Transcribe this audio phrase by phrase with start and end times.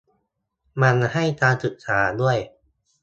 [0.81, 2.37] มันให้การศึกษาด้วย